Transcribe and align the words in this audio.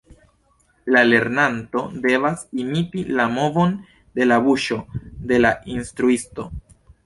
La 0.95 1.03
lernanto 1.09 1.83
devas 2.07 2.41
imiti 2.65 3.05
la 3.19 3.29
movon 3.35 3.77
de 4.19 4.29
la 4.33 4.41
buŝo 4.49 4.81
de 5.33 5.43
la 5.45 5.57
instruisto. 5.79 6.53